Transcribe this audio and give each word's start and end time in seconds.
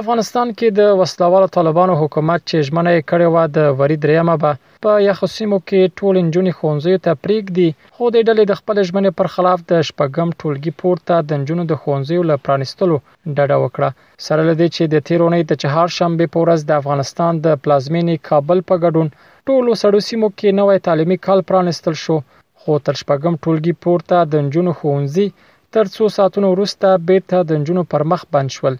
افغانستان 0.00 0.48
کې 0.58 0.68
د 0.80 0.92
وسلواله 0.98 1.48
طالبانو 1.54 1.94
حکومت 2.02 2.40
چې 2.50 2.64
ژمنه 2.68 2.90
یې 2.96 3.02
کړې 3.10 3.26
و 3.34 3.36
د 3.56 3.74
وری 3.80 3.96
دریمه 4.04 4.34
به 4.42 4.50
په 4.84 4.92
یخو 5.08 5.26
سیمو 5.34 5.58
کې 5.68 5.92
ټول 5.98 6.14
انجونې 6.20 6.52
خونځي 6.58 6.94
ته 7.04 7.18
پریک 7.24 7.44
دي 7.56 7.68
خو 7.96 8.04
د 8.14 8.16
ډلې 8.28 8.44
د 8.48 8.52
خپل 8.60 8.76
ژمنې 8.88 9.10
پر 9.18 9.28
خلاف 9.34 9.58
د 9.70 9.72
شپږم 9.88 10.28
ټولګي 10.40 10.72
پورته 10.80 11.14
د 11.28 11.30
انجونو 11.38 11.64
د 11.70 11.74
خونځي 11.82 12.18
ل 12.28 12.40
پرانستلو 12.44 12.96
ډډه 13.36 13.56
وکړه 13.64 13.90
سره 14.26 14.42
لدی 14.50 14.68
چې 14.76 14.82
د 14.94 14.96
تیرونې 15.08 15.40
د 15.50 15.52
چهار 15.62 15.88
شنبه 15.98 16.26
پورز 16.36 16.60
د 16.66 16.72
افغانستان 16.80 17.32
د 17.46 17.46
پلازمینې 17.64 18.16
کابل 18.28 18.58
په 18.68 18.74
ګډون 18.84 19.06
ټولو 19.48 19.70
سړو 19.82 19.98
سیمو 20.08 20.28
کې 20.38 20.50
نوې 20.60 20.76
تعلیمي 20.86 21.18
کال 21.26 21.40
پرانستل 21.50 21.94
شو 22.04 22.16
خو 22.60 22.72
تر 22.86 22.94
شپږم 23.00 23.34
ټولګي 23.42 23.74
پورته 23.84 24.16
د 24.30 24.32
انجونو 24.42 24.72
خونځي 24.80 25.26
تر 25.74 25.84
څو 25.94 26.02
ساعتونو 26.16 26.46
وروسته 26.54 26.86
بیرته 27.08 27.36
د 27.48 27.50
انجونو 27.58 27.82
پر 27.92 28.02
مخ 28.12 28.20
بند 28.34 28.50
شول 28.58 28.74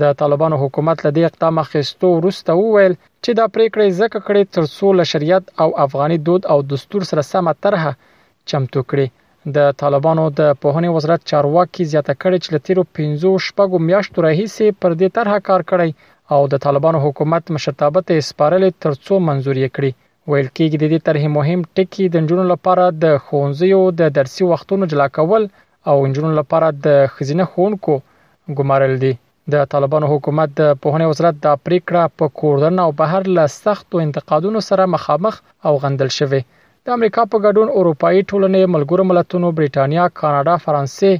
د 0.00 0.02
طالبانو 0.20 0.56
حکومت 0.62 0.96
له 1.04 1.10
دې 1.16 1.22
اقدام 1.30 1.54
اخیستو 1.64 2.06
وروسته 2.18 2.50
وویل 2.60 2.94
چې 3.24 3.30
دا 3.38 3.44
پریکړه 3.54 3.84
ځکه 4.00 4.18
کړې 4.26 4.42
ترڅو 4.54 4.88
له 4.98 5.04
شریعت 5.12 5.44
او 5.62 5.68
افغاني 5.84 6.18
دود 6.26 6.42
او 6.52 6.58
دستور 6.72 7.02
سره 7.10 7.22
سمه 7.32 7.52
طرحه 7.64 7.92
چمتو 8.50 8.80
کړي 8.90 9.06
د 9.56 9.58
طالبانو 9.82 10.24
د 10.40 10.42
پوهنې 10.62 10.90
وزارت 10.96 11.20
چارواکي 11.30 11.82
زیاته 11.92 12.14
کړې 12.22 12.38
چې 12.44 12.48
له 12.54 12.60
تیرو 12.66 12.82
15 13.02 13.46
شپږو 13.46 13.82
میاشتو 13.90 14.24
راهیسې 14.26 14.66
پر 14.82 14.90
دې 15.00 15.08
طرحه 15.18 15.38
کار 15.48 15.60
کړی 15.70 15.90
او 16.34 16.40
د 16.54 16.62
طالبانو 16.66 17.02
حکومت 17.06 17.52
مشرتابه 17.56 18.06
ته 18.08 18.26
سپارل 18.30 18.64
ترڅو 18.84 19.20
منزوري 19.28 19.66
کړي 19.76 19.90
ویل 20.30 20.48
کېږي 20.56 20.76
د 20.78 20.84
دې 20.92 21.00
طرحې 21.06 21.28
مهم 21.38 21.60
ټکی 21.78 22.04
د 22.08 22.14
نجونو 22.26 22.44
لپاره 22.52 22.84
د 23.04 23.04
خونځیو 23.28 23.80
د 24.02 24.14
درسي 24.18 24.44
وختونو 24.52 24.90
جلا 24.94 25.08
کول 25.20 25.42
او 25.92 25.96
نجونو 26.10 26.30
لپاره 26.40 26.68
د 26.86 27.12
خزینه 27.14 27.44
خونکو 27.54 27.94
ګمارل 28.60 28.94
دي 29.06 29.14
د 29.52 29.54
طالبانو 29.72 30.06
حکومت 30.12 30.48
د 30.60 30.62
پهونه 30.80 31.04
وزارت 31.10 31.36
د 31.42 31.48
پریکړه 31.64 32.02
په 32.18 32.24
کوردن 32.40 32.74
او 32.84 32.90
بهر 33.00 33.22
له 33.36 33.44
سختو 33.62 33.94
انتقادونو 34.06 34.60
سره 34.68 34.92
مخامخ 34.94 35.34
او 35.66 35.72
غندل 35.82 36.10
شوی 36.18 36.40
د 36.84 36.86
امریکا 36.96 37.22
په 37.32 37.36
ګډون 37.46 37.68
اروپאי 37.78 38.18
ټولنې 38.30 38.62
ملګرو 38.74 39.02
ملتونو 39.10 39.46
بریټانیا 39.58 40.04
کاناډا 40.18 40.54
فرانسې 40.64 41.10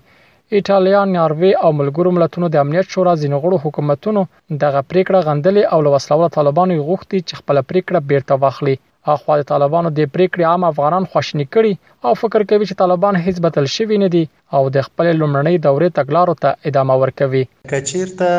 ایتالیا 0.57 1.01
ناروی 1.19 1.53
او 1.65 1.71
ملګرو 1.81 2.15
ملتونو 2.19 2.47
د 2.51 2.57
امنیت 2.65 2.87
شورا 2.93 3.15
ځینغړو 3.23 3.57
حکومتونو 3.65 4.21
دغه 4.63 4.81
پریکړه 4.91 5.21
غندلې 5.29 5.63
او 5.73 5.79
لوسلوله 5.87 6.29
طالبانو 6.39 6.85
غوښتي 6.89 7.19
چې 7.29 7.35
خپل 7.41 7.57
پریکړه 7.71 7.99
بیرته 8.11 8.35
واخلي 8.43 8.77
اخوا 9.13 9.35
د 9.39 9.43
طالبانو 9.51 9.89
د 9.99 10.07
پریکړې 10.15 10.45
عام 10.51 10.63
افغانان 10.73 11.05
خوشنی 11.15 11.45
کړي 11.55 11.73
او 12.09 12.11
فکر 12.23 12.41
کوي 12.51 12.65
چې 12.69 12.77
طالبان 12.83 13.15
هیڅ 13.25 13.37
بدل 13.47 13.67
شوی 13.77 13.97
نه 14.03 14.09
دي 14.15 14.25
او 14.57 14.63
د 14.77 14.85
خپل 14.87 15.07
لومړنۍ 15.21 15.57
دورې 15.67 15.89
تګلارو 15.99 16.35
ته 16.45 16.51
ادامه 16.71 16.95
ورکوي 17.03 17.43
کچیرته 17.73 18.33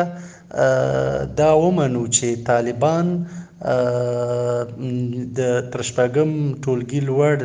دا 1.40 1.50
ومنو 1.64 2.02
چې 2.06 2.42
طالبان 2.50 3.06
د 3.60 5.40
ترشپګم 5.72 6.30
ټولګي 6.64 7.00
لوړ 7.10 7.36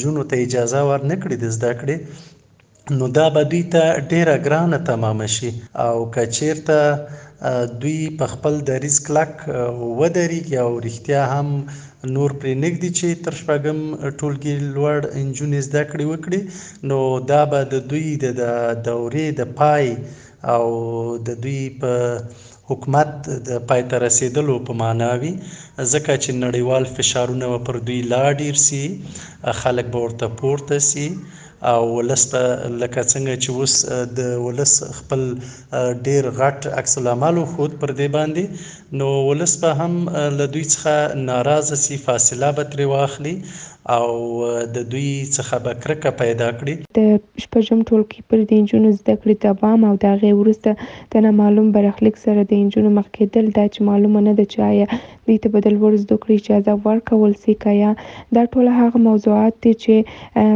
جنو 0.00 0.24
ته 0.32 0.42
اجازه 0.46 0.80
ورنکړي 0.90 1.36
د 1.42 1.44
زده 1.58 1.70
کړې 1.82 2.96
نو 2.98 3.04
دا 3.18 3.26
به 3.36 3.42
دوی 3.52 3.62
ته 3.72 3.82
ډیره 4.12 4.36
ګرانه 4.48 4.78
تمام 4.90 5.20
شي 5.36 5.50
او 5.84 5.94
کچیرته 6.18 6.80
دوی 7.84 8.00
په 8.22 8.26
خپل 8.34 8.58
د 8.70 8.82
ریسک 8.86 9.10
لک 9.18 9.32
ودرېږي 9.50 10.58
او 10.64 10.70
رښتیا 10.88 11.22
هم 11.34 11.48
نور 12.08 12.30
پرې 12.42 12.52
نګدي 12.62 12.88
چې 12.98 13.08
تر 13.24 13.34
شپږم 13.38 13.78
ټولګي 14.18 14.54
لوړ 14.74 15.00
انجونې 15.22 15.60
زده 15.68 15.82
کړې 15.90 16.04
وکړي 16.08 16.40
نو 16.90 17.00
دا 17.30 17.40
به 17.50 17.60
د 17.72 17.82
دوی 17.90 18.06
د 18.24 18.26
دورې 18.86 19.26
د 19.40 19.52
پای 19.58 19.86
او 20.54 20.64
د 21.26 21.36
دوی 21.42 21.62
په 21.80 21.92
حکومت 22.70 23.10
د 23.48 23.60
پای 23.68 23.82
ته 23.90 23.96
رسیدلو 24.06 24.54
په 24.66 24.72
معنا 24.82 25.10
وي 25.20 25.32
ځکه 25.92 26.12
چې 26.24 26.30
نړیوال 26.44 26.84
فشارونه 26.96 27.46
پر 27.68 27.76
دوی 27.86 28.00
لا 28.12 28.24
ډیر 28.42 28.54
سي 28.66 28.82
خلک 29.62 29.86
به 29.94 29.98
ورته 30.04 30.26
پورته 30.40 30.76
سي 30.90 31.06
او 31.62 31.94
ولسته 31.96 32.40
لکه 32.68 33.02
څنګه 33.12 33.34
چې 33.42 33.48
اوس 33.56 33.74
د 34.18 34.20
ولس 34.46 34.74
خپل 34.98 35.20
ډیر 36.08 36.24
غټ 36.38 36.60
عکس 36.82 36.94
العمل 37.00 37.36
خود 37.56 37.72
پر 37.80 37.90
دی 37.98 38.06
باندې 38.16 38.44
نو 39.00 39.08
ولس 39.28 39.52
به 39.64 39.70
هم 39.80 39.92
له 40.38 40.44
دوی 40.54 40.62
څخه 40.74 40.94
ناراضه 41.28 41.76
سي 41.84 41.96
فاصله 42.06 42.48
به 42.60 42.64
ترې 42.70 42.86
واخلي 42.92 43.34
او 43.96 44.08
د 44.74 44.76
دوی 44.92 45.08
څخه 45.36 45.58
به 45.66 45.72
کرکه 45.84 46.10
پیدا 46.20 46.48
کړي 46.58 46.74
د 46.98 47.44
شپږم 47.44 47.78
ټولګي 47.88 48.22
پر 48.32 48.42
د 48.50 48.58
انجونو 48.60 48.90
زده 48.98 49.14
کړې 49.22 49.34
دوام 49.46 49.86
او 49.88 49.94
د 50.02 50.04
هغې 50.12 50.32
وروسته 50.40 50.74
د 51.14 51.24
نامعلوم 51.26 51.70
برخلیک 51.76 52.20
سره 52.24 52.44
د 52.50 52.58
انجونو 52.64 52.92
مخ 52.98 53.08
کېدل 53.18 53.48
دا 53.56 53.64
چې 53.74 53.88
معلومه 53.88 54.22
نه 54.26 54.34
ده 54.40 54.46
چې 54.52 54.60
آیا 54.70 54.86
دوی 55.30 55.38
ته 55.46 55.52
به 55.54 55.64
د 55.66 55.74
لوړ 55.78 55.98
زده 56.04 56.18
کړې 56.24 56.36
اجازه 56.42 56.76
ورکول 56.86 57.34
سي 57.46 57.56
که 57.64 57.74
یا 57.80 57.90
دا 58.38 58.44
ټول 58.54 58.70
هغه 58.78 59.02
موضوعات 59.08 59.58
دي 59.66 59.74
چې 59.84 60.46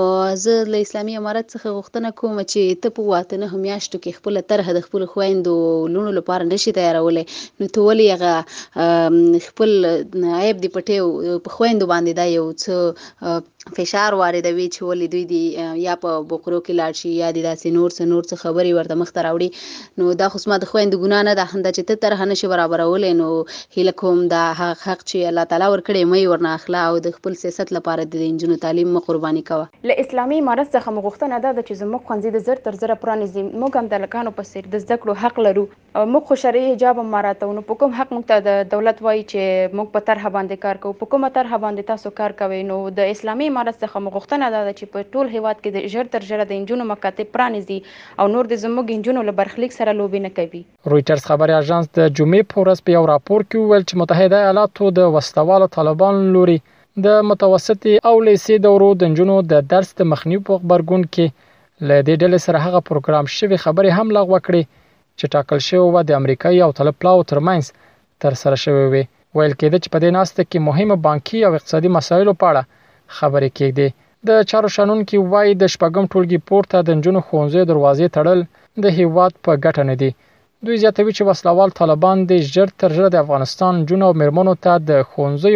زه 0.47 0.67
له 0.73 0.88
اسلامي 0.89 1.19
امارت 1.21 1.51
څخه 1.55 1.77
غوښتنه 1.77 2.17
کوم 2.23 2.35
چې 2.44 2.83
ته 2.85 2.97
په 3.00 3.09
واته 3.15 3.41
نه 3.45 3.53
همیاشتو 3.55 4.03
کې 4.03 4.21
خپل 4.21 4.44
طرح 4.53 4.73
د 4.81 4.85
خپل 4.89 5.09
خويندو 5.15 5.55
لونو 5.95 6.17
لپاره 6.23 6.44
نشي 6.47 6.72
تیارولای 6.78 7.25
نو 7.61 7.67
ته 7.78 7.88
ولې 7.88 8.17
هغه 8.17 9.47
خپل 9.47 9.88
عیب 9.88 10.61
دی 10.66 10.72
پټه 10.75 11.39
په 11.47 11.56
خويندو 11.56 11.89
باندې 11.94 12.19
دا 12.19 12.28
یو 12.34 12.45
څه 12.66 13.41
فشار 13.75 14.16
واردوي 14.19 14.63
چې 14.67 14.88
ولې 14.88 15.07
دوی 15.12 15.25
دی 15.31 15.81
یا 15.88 15.94
په 16.06 16.23
بوکرو 16.31 16.57
کې 16.62 16.79
لاړ 16.79 17.01
شي 17.01 17.12
یا 17.17 17.28
د 17.35 17.45
داسې 17.45 17.75
نور 17.78 17.94
څه 17.97 18.07
نور 18.13 18.25
څه 18.29 18.41
خبري 18.45 18.73
ورته 18.78 18.97
مخ 19.01 19.12
ته 19.18 19.25
راوړي 19.27 20.01
نو 20.01 20.15
دا 20.21 20.27
خو 20.33 20.42
سم 20.45 20.56
د 20.63 20.71
خويندو 20.71 21.01
ګنا 21.03 21.21
نه 21.27 21.36
ده 21.42 21.47
هنده 21.53 21.71
چې 21.77 21.92
ته 21.92 22.01
تر 22.06 22.15
هنه 22.24 22.39
شي 22.42 22.50
برابرولې 22.53 23.19
نو 23.19 23.30
هله 23.77 23.95
کوم 24.01 24.19
دا 24.33 24.42
حق 24.62 24.81
حق 24.88 25.06
چې 25.06 25.31
الله 25.31 25.45
تعالی 25.53 25.69
ورکړي 25.75 26.12
مې 26.12 26.33
ورنه 26.33 26.56
اخلا 26.59 26.81
او 26.89 27.00
د 27.07 27.15
خپل 27.19 27.38
سیاست 27.44 27.74
لپاره 27.77 28.07
د 28.18 28.25
انجنونو 28.27 28.62
تعلیم 28.65 28.92
مخ 28.97 29.07
قرباني 29.12 29.45
کوه 29.51 29.88
ل 29.92 29.97
اسلامي 30.06 30.42
امارت 30.44 30.71
څخه 30.75 30.95
مغوښتنه 30.97 31.39
ده 31.45 31.65
چې 31.68 31.81
زموږ 31.83 32.12
خوندې 32.12 32.38
د 32.38 32.47
زر 32.50 32.62
تر 32.68 32.81
زر 32.83 32.95
پرانیزي 33.06 33.45
موږ 33.47 33.81
هم 33.81 33.92
د 33.95 34.06
لکانو 34.07 34.36
په 34.42 34.51
سیر 34.51 34.69
د 34.75 34.86
زده 34.88 35.00
کړو 35.03 35.18
حق 35.24 35.42
لرو 35.47 35.65
موږ 36.13 36.24
خو 36.30 36.36
شرعي 36.39 36.65
حجاب 36.71 36.98
هم 37.01 37.04
مراته 37.13 37.48
نو 37.57 37.62
په 37.69 37.75
کوم 37.81 37.94
حق 38.00 38.10
موږ 38.15 38.25
ته 38.31 38.42
د 38.48 38.65
دولت 38.71 39.00
وایي 39.06 39.21
چې 39.30 39.69
موږ 39.77 39.88
په 39.94 40.04
طرحه 40.10 40.30
باندې 40.36 40.65
کار 40.65 40.80
کوو 40.81 40.98
په 40.98 41.07
کومه 41.13 41.30
طرحه 41.38 41.60
باندې 41.63 41.88
تاسو 41.95 42.12
کار 42.19 42.36
کوئ 42.42 42.60
نو 42.71 42.75
د 43.00 43.07
اسلامي 43.13 43.48
امارت 43.51 43.77
څخه 43.86 44.01
موږ 44.07 44.18
غوښتنه 44.18 44.50
ده 44.56 44.74
چې 44.80 44.92
په 44.95 45.07
ټول 45.13 45.31
هیواد 45.36 45.60
کې 45.63 45.75
د 45.77 45.94
ژر 45.94 46.12
تر 46.15 46.27
ژره 46.31 46.45
د 46.51 46.54
انجونو 46.63 46.86
مکاتب 46.89 47.31
پرانیزي 47.38 47.77
او 47.77 48.27
نور 48.33 48.50
د 48.51 48.60
زموږ 48.65 48.95
انجونو 48.98 49.24
له 49.30 49.36
برخلیک 49.39 49.75
سره 49.77 49.95
لوبي 50.01 50.21
نه 50.27 50.31
کوي 50.42 50.62
رويټرز 50.94 51.25
خبري 51.31 51.57
اژانس 51.62 51.89
د 52.00 52.13
جمعې 52.21 52.54
پورس 52.54 52.86
په 52.89 52.98
یو 52.98 53.01
راپور 53.13 53.48
کې 53.48 53.74
ویل 53.74 53.88
چې 53.89 54.04
متحده 54.04 54.44
ایالاتو 54.44 54.92
د 55.01 55.12
وسوالو 55.18 55.69
طالبان 55.80 56.21
لوري 56.38 56.59
د 57.07 57.18
متوسطي 57.31 57.98
او 58.12 58.13
لیسې 58.19 58.68
دورو 58.68 58.94
د 59.07 59.18
جنونو 59.21 59.42
د 59.56 59.66
درس 59.75 59.92
د 60.04 60.13
مخنیوي 60.13 60.45
په 60.54 60.62
خبرګون 60.62 61.09
کې 61.09 61.89
ل 61.89 61.92
دې 61.92 62.16
ډلې 62.16 62.48
سره 62.48 62.68
هغه 62.68 62.86
پروګرام 62.94 63.33
شوی 63.39 63.62
خبري 63.68 63.98
هم 64.00 64.16
لغوه 64.21 64.44
کړي 64.51 64.66
چې 65.19 65.25
ټاکل 65.33 65.60
شوې 65.68 65.88
و 65.94 65.98
د 66.10 66.12
امریکایي 66.21 66.60
او 66.65 66.71
طلبلاو 66.80 67.27
ترمنځ 67.31 67.63
تر 68.24 68.33
سره 68.42 68.56
شوې 68.63 68.86
وي 68.94 69.04
ویل 69.38 69.54
کېده 69.60 69.77
چې 69.83 69.89
په 69.94 69.98
دې 70.04 70.10
ناسته 70.18 70.42
کې 70.50 70.65
مهمه 70.69 70.95
بانکي 71.07 71.39
او 71.48 71.51
اقتصادي 71.57 71.89
مسایلو 71.98 72.33
په 72.42 72.45
اړه 72.51 72.62
خبرې 73.18 73.50
کېږي 73.57 73.88
د 74.27 74.45
چارو 74.50 74.69
شانون 74.75 75.00
کې 75.10 75.18
وای 75.31 75.48
د 75.62 75.63
شپږم 75.74 76.06
ټولګي 76.12 76.39
پورته 76.48 76.77
د 76.81 76.89
جنونو 77.04 77.21
خونځې 77.27 77.62
دروازې 77.71 78.07
تړل 78.18 78.39
د 78.83 78.86
هیواد 79.00 79.31
په 79.45 79.51
ګټه 79.65 79.83
نه 79.89 79.95
دی 80.01 80.10
دوی 80.65 80.75
زیاتوي 80.83 81.12
چې 81.18 81.24
وسلوال 81.30 81.69
طالبان 81.81 82.18
د 82.30 82.31
ژر 82.54 82.69
تر 82.81 82.89
ژره 82.95 83.09
د 83.12 83.18
افغانستان 83.24 83.74
جنونو 83.89 84.18
مرمنو 84.21 84.54
ته 84.63 84.74
د 84.89 84.92
خونځې 85.12 85.54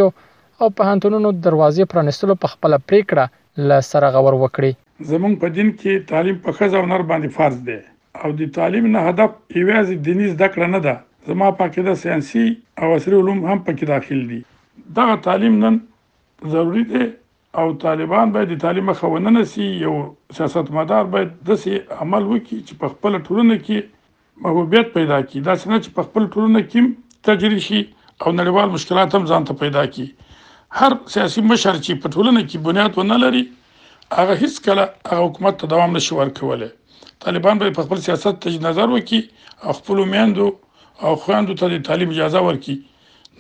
او 0.62 0.68
په 0.78 0.82
هنتونو 0.90 1.28
دروازې 1.48 1.84
پرانستلو 1.92 2.34
په 2.42 2.48
خپل 2.54 2.72
پریکړه 2.90 3.26
ل 3.68 3.70
سره 3.92 4.08
غور 4.16 4.36
وکړي 4.44 4.72
زمونږ 5.12 5.34
په 5.42 5.48
دین 5.58 5.70
کې 5.80 5.94
تعلیم 6.12 6.38
په 6.46 6.50
خزه 6.58 6.78
او 6.80 6.86
نر 6.94 7.02
باندې 7.10 7.30
فرض 7.38 7.58
دی 7.70 7.80
او 8.24 8.32
د 8.40 8.46
تعلیم 8.58 8.86
نه 8.94 9.02
هدف 9.08 9.34
ایوازي 9.60 9.96
دیني 10.08 10.28
زده 10.34 10.48
کړه 10.54 10.70
نه 10.76 10.80
ده 10.86 10.94
زما 11.32 11.50
پکې 11.60 11.84
د 11.88 12.00
ساينسي 12.04 12.44
او 12.82 12.92
عصري 12.98 13.18
علوم 13.22 13.40
هم 13.50 13.60
پکې 13.70 13.92
داخل 13.94 14.22
دي 14.34 14.40
دا 15.00 15.08
تعلیم 15.28 15.58
نن 15.64 15.78
ضروری 16.54 16.84
دی 16.94 17.04
او 17.62 17.66
طالبان 17.84 18.32
باید 18.38 18.54
د 18.54 18.62
تعلیم 18.64 18.92
خونه 19.02 19.34
نسی 19.36 19.68
یو 19.84 19.94
سیاستمدار 20.40 21.12
باید 21.18 21.36
داسې 21.50 22.04
عمل 22.06 22.28
وکړي 22.30 22.64
چې 22.64 22.82
په 22.84 22.94
خپل 22.96 23.20
ټولنه 23.20 23.60
کې 23.68 23.94
محبوبیت 24.46 24.92
پیدا 24.98 25.20
کړي 25.28 25.48
دا 25.50 25.56
څنګه 25.62 25.78
چې 25.84 26.00
په 26.00 26.10
خپل 26.10 26.28
ټولنه 26.34 26.66
کې 26.72 27.22
تجربه 27.30 27.66
شي 27.68 27.82
او 27.84 28.34
نړیوال 28.34 28.76
مشکلات 28.78 29.20
هم 29.20 29.30
ځانته 29.34 29.60
پیدا 29.64 29.86
کړي 29.94 30.82
هر 30.82 30.98
سیاسي 31.16 31.46
مشر 31.54 31.80
چې 31.86 32.04
په 32.04 32.16
ټولنه 32.18 32.48
کې 32.50 32.68
بنیاد 32.70 33.00
ونه 33.02 33.22
لري 33.26 33.46
هغه 34.22 34.42
هیڅ 34.44 34.64
کله 34.70 34.86
هغه 35.12 35.24
حکومت 35.28 35.62
ته 35.64 35.70
دوام 35.76 35.98
نشي 35.98 36.18
ورکولای 36.20 36.74
طالبان 37.20 37.60
به 37.60 37.84
خپل 37.86 37.98
سیاست 38.06 38.38
ته 38.46 38.52
نظر 38.68 38.88
وکړي 38.96 39.20
او 39.66 39.72
خپل 39.82 39.98
میندو 40.14 40.48
او 41.06 41.14
خواندو 41.28 41.54
ته 41.60 41.66
د 41.76 41.86
تعلیم 41.90 42.10
اجازه 42.16 42.40
ورکړي 42.48 42.76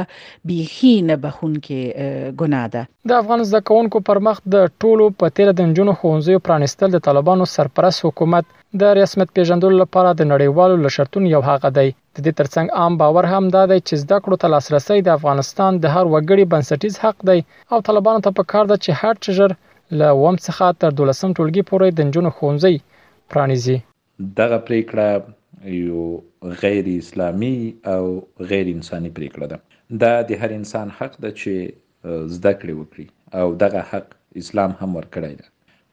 بيخي 0.54 0.94
نه 1.12 1.18
بخون 1.28 1.56
کې 1.70 2.36
ګناه 2.44 2.68
ده 2.78 2.86
د 3.14 3.22
افغان 3.26 3.48
زده 3.54 3.66
کوونکو 3.72 4.06
پر 4.12 4.24
مخ 4.30 4.44
د 4.58 4.68
ټولو 4.84 5.10
په 5.24 5.36
تیر 5.40 5.54
د 5.62 5.72
نجونو 5.72 5.98
خوانزي 6.04 6.38
پرانستل 6.50 6.98
د 6.98 7.06
طالبانو 7.10 7.50
سرپرست 7.56 8.06
حکومت 8.10 8.52
د 8.82 8.94
رسمیت 9.02 9.34
پیژندلو 9.40 9.82
لپاره 9.86 10.10
د 10.18 10.30
نړیوالو 10.34 10.86
لشرتون 10.86 11.32
یو 11.36 11.40
حق 11.48 11.68
دی 11.80 11.90
د 12.16 12.18
دې 12.26 12.32
ترڅنګ 12.40 12.68
عام 12.82 12.94
باور 13.02 13.26
هم 13.32 13.46
دا 13.56 13.64
دی 13.72 13.80
چې 13.88 13.96
زده 14.04 14.18
کړو 14.24 14.38
ته 14.42 14.48
لاسرسي 14.54 14.98
د 15.04 15.10
افغانستان 15.20 15.72
د 15.84 15.92
هر 15.96 16.06
وګړي 16.14 16.46
بنسټیز 16.54 16.96
حق 17.04 17.18
دی 17.30 17.40
او 17.74 17.78
طالبانو 17.90 18.24
ته 18.26 18.30
پکار 18.40 18.66
ده 18.72 18.78
چې 18.84 18.98
هر 19.02 19.22
چجر 19.26 19.52
له 20.00 20.08
وم 20.22 20.36
څخه 20.46 20.68
تر 20.82 20.92
12م 21.02 21.32
ټولګي 21.38 21.64
پورې 21.70 21.90
د 21.92 22.00
جنونو 22.14 22.32
خونځي 22.38 22.76
پرانیزي 23.34 23.78
دغه 24.42 24.58
پریکړه 24.70 25.08
یو 25.76 26.06
غیر 26.64 26.88
اسلامي 26.96 27.56
او 27.94 28.02
غیر 28.52 28.66
انساني 28.76 29.12
پریکړه 29.18 29.46
ده 29.52 29.58
دا 30.04 30.14
د 30.32 30.42
هر 30.42 30.52
انسان 30.60 30.94
حق 31.00 31.14
ده 31.24 31.32
چې 31.40 31.54
زده 32.36 32.54
کړې 32.60 32.74
وکړي 32.80 33.08
او 33.42 33.48
دغه 33.66 33.86
حق 33.94 34.08
اسلام 34.44 34.74
هم 34.82 34.92
ورکړی 35.00 35.34
دی 35.40 35.48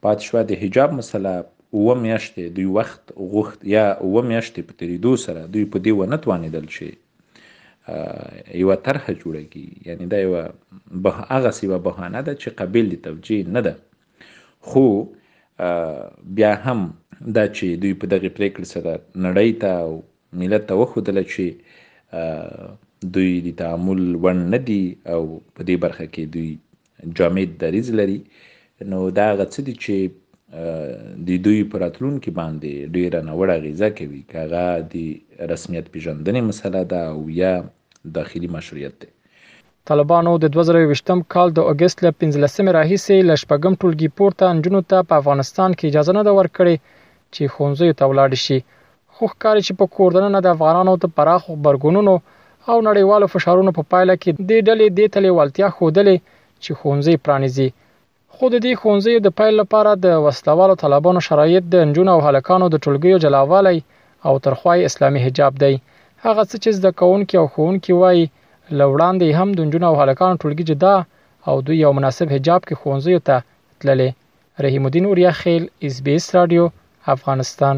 پاتشوا 0.07 0.41
د 0.51 0.59
حجاب 0.63 0.97
مسله 1.01 1.35
اوه 1.75 1.95
میاشتې 2.01 2.43
دوی 2.57 2.65
وخت 2.77 3.01
غوښت 3.31 3.59
یا 3.75 3.83
اوه 4.05 4.21
میاشتې 4.29 4.61
په 4.67 4.73
تیریدو 4.81 5.11
سره 5.25 5.41
دوی 5.53 5.65
په 5.73 5.77
دې 5.85 5.91
ونه 5.97 6.17
توانېدل 6.23 6.65
چې 6.75 6.85
یوه 8.61 8.75
طرحه 8.85 9.11
جوړه 9.21 9.43
کړي 9.51 9.67
یعنې 9.87 10.05
دا 10.13 10.19
یوه 10.25 10.41
به 11.03 11.09
هغسې 11.31 11.61
یوه 11.67 11.79
بهانه 11.87 12.19
ده 12.27 12.33
چې 12.41 12.47
قابل 12.59 12.85
د 12.91 12.95
توجیه 13.05 13.43
نه 13.55 13.61
ده 13.65 13.73
خو 14.67 14.83
بیا 16.37 16.51
هم 16.65 16.79
دا 17.37 17.43
چې 17.55 17.65
دوی 17.81 17.93
په 18.01 18.05
دغې 18.11 18.29
پریکړې 18.37 18.65
سره 18.73 18.93
نړۍ 19.25 19.49
ته 19.61 19.71
او 19.85 19.91
ملت 20.43 20.63
ته 20.67 20.73
وښودله 20.79 21.23
چې 21.33 21.45
دوی 23.17 23.31
د 23.49 23.57
تعامل 23.63 23.99
وړ 24.23 24.35
نه 24.55 24.59
دي 24.71 24.81
او 25.13 25.43
په 25.55 25.61
دې 25.67 25.75
برخه 25.87 26.05
کې 26.13 26.23
دوی 26.33 26.49
جامد 27.19 27.59
دریز 27.65 27.91
لري 28.01 28.19
نو 28.93 28.99
دا 29.19 29.25
هغه 29.33 29.45
څه 29.53 29.59
دي 29.67 29.75
چې 29.87 29.95
د 31.27 31.29
دوی 31.45 31.59
پراتلون 31.71 32.13
کې 32.23 32.31
باندې 32.39 32.71
ډیره 32.95 33.19
نوړه 33.29 33.55
غیزه 33.63 33.89
کوي 33.97 34.21
کاغه 34.33 34.67
د 34.93 34.95
رسمیت 35.51 35.85
پیژندنې 35.95 36.41
مسله 36.49 36.81
ده 36.91 37.01
او 37.13 37.19
یا 37.41 37.53
داخلي 38.17 38.49
مشروعیت 38.55 38.93
ده 39.01 39.09
طالبانو 39.89 40.31
د 40.43 40.45
2020م 40.55 41.19
کال 41.33 41.47
د 41.53 41.59
اگست 41.71 41.97
ل 42.05 42.07
15 42.19 42.75
راهیسې 42.77 43.17
لشپګم 43.31 43.73
ټولګي 43.81 44.09
پورته 44.19 44.43
انجنونو 44.53 44.81
ته 44.91 44.97
په 45.09 45.13
افغانستان 45.21 45.69
کې 45.77 45.85
اجازه 45.91 46.11
نه 46.17 46.23
ده 46.27 46.31
ورکړې 46.39 46.75
چې 47.35 47.51
خونځي 47.55 47.89
ته 47.99 48.03
ولاړ 48.09 48.31
شي 48.45 48.59
خو 49.15 49.23
ښکاري 49.33 49.61
چې 49.67 49.73
په 49.81 49.85
کوردننه 49.97 50.37
د 50.41 50.47
افغانانو 50.55 50.93
ته 51.01 51.07
پراخ 51.19 51.41
خبرګونونو 51.49 52.15
او 52.69 52.77
نړیوالو 52.89 53.31
فشارونو 53.35 53.71
په 53.79 53.83
پا 53.85 53.89
پایله 53.95 54.15
کې 54.21 54.29
د 54.49 54.51
ډلې 54.67 54.87
د 54.97 54.99
تلې 55.15 55.31
والتیا 55.39 55.67
خوده 55.77 56.01
لې 56.07 56.15
چې 56.63 56.71
خونځي 56.81 57.15
پرانیزي 57.25 57.69
خو 58.39 58.47
د 58.53 58.57
دې 58.63 58.73
ښوونځیو 58.79 59.21
د 59.25 59.29
پیل 59.39 59.53
لپاره 59.61 59.91
د 60.05 60.17
وسلوالو 60.25 60.73
طالبانو 60.81 61.21
شرایط 61.27 61.63
د 61.75 61.87
نجونو 61.91 62.11
او 62.17 62.19
هلکانو 62.27 62.65
د 62.75 62.81
ټولګیو 62.83 63.21
جلاوالی 63.23 63.77
او 64.31 64.33
ترخوای 64.47 64.79
اسلامي 64.89 65.19
حجاب 65.25 65.53
دی 65.63 65.69
هغه 66.25 66.43
څه 66.49 66.57
چې 66.63 66.71
د 66.85 66.93
کوونکی 67.03 67.35
او 67.41 67.45
ښوونکی 67.53 67.93
وای 68.01 68.21
لوړاندې 68.79 69.27
هم 69.41 69.49
د 69.57 69.69
نجونو 69.69 69.85
او 69.91 69.95
هلکانو 70.01 70.39
ټولګي 70.41 70.65
جدا 70.73 70.93
او 71.51 71.55
دوی 71.69 71.77
یو 71.85 71.91
مناسب 71.99 72.27
حجاب 72.37 72.61
کې 72.67 72.75
ښوونځیو 72.81 73.19
ته 73.27 73.37
تللې 73.79 74.09
رحیم 74.65 74.83
الدین 74.89 75.05
اوریا 75.11 75.31
خیل 75.43 75.63
اس 75.89 75.95
بي 76.05 76.13
اس 76.21 76.27
رادیو 76.39 76.63
افغانستان 77.17 77.75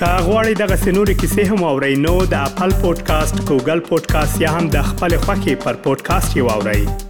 کاغوري 0.00 0.54
دغه 0.64 0.76
سنوري 0.86 1.14
کیسې 1.20 1.42
هم 1.52 1.60
او 1.70 1.74
رینو 1.86 2.16
د 2.34 2.48
خپل 2.54 2.70
پودکاسټ 2.82 3.36
ګوګل 3.50 3.80
پودکاسټ 3.92 4.38
یا 4.48 4.56
هم 4.58 4.64
د 4.76 4.90
خپل 4.90 5.10
خاكي 5.26 5.54
پر 5.66 5.74
پودکاسټ 5.86 6.42
یو 6.42 6.46
اوري 6.62 7.08